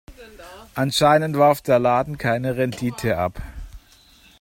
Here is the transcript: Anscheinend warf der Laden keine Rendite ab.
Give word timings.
Anscheinend 0.73 1.37
warf 1.37 1.61
der 1.61 1.77
Laden 1.77 2.17
keine 2.17 2.55
Rendite 2.57 3.19
ab. 3.19 3.39